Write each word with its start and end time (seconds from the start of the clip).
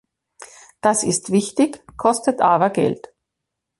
Das 0.81 1.03
ist 1.03 1.31
wichtig, 1.31 1.83
kostet 1.95 2.41
aber 2.41 2.71
Geld. 2.71 3.13